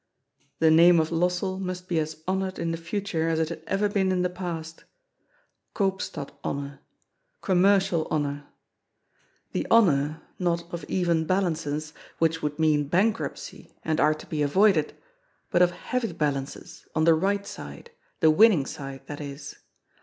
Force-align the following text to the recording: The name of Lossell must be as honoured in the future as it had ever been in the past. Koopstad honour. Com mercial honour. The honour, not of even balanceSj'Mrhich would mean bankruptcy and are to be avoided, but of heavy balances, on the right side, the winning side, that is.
The 0.57 0.71
name 0.71 0.99
of 0.99 1.11
Lossell 1.11 1.59
must 1.59 1.87
be 1.87 1.99
as 1.99 2.23
honoured 2.27 2.57
in 2.57 2.71
the 2.71 2.77
future 2.79 3.29
as 3.29 3.39
it 3.39 3.49
had 3.49 3.61
ever 3.67 3.87
been 3.87 4.11
in 4.11 4.23
the 4.23 4.31
past. 4.31 4.85
Koopstad 5.75 6.31
honour. 6.43 6.79
Com 7.41 7.61
mercial 7.61 8.07
honour. 8.09 8.47
The 9.51 9.67
honour, 9.69 10.23
not 10.39 10.63
of 10.73 10.83
even 10.87 11.27
balanceSj'Mrhich 11.27 12.41
would 12.41 12.57
mean 12.57 12.87
bankruptcy 12.87 13.75
and 13.85 13.99
are 13.99 14.15
to 14.15 14.25
be 14.25 14.41
avoided, 14.41 14.95
but 15.51 15.61
of 15.61 15.69
heavy 15.69 16.13
balances, 16.13 16.87
on 16.95 17.03
the 17.03 17.13
right 17.13 17.45
side, 17.45 17.91
the 18.21 18.31
winning 18.31 18.65
side, 18.65 19.03
that 19.05 19.21
is. 19.21 19.55